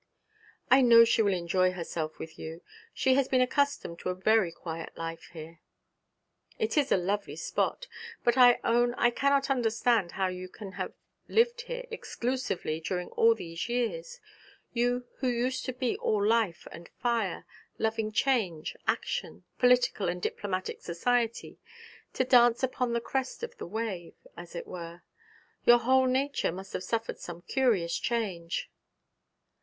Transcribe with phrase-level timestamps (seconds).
[0.71, 2.63] 'I know she will enjoy herself with you.
[2.91, 5.59] She has been accustomed to a very quiet life here.'
[6.57, 7.85] 'It is a lovely spot;
[8.23, 10.95] but I own I cannot understand how you can have
[11.27, 14.19] lived here exclusively during all these years
[14.73, 17.45] you who used to be all life and fire,
[17.77, 21.59] loving change, action, political and diplomatic society,
[22.13, 25.03] to dance upon the crest of the wave, as it were.
[25.67, 28.71] Your whole nature must have suffered some curious change.'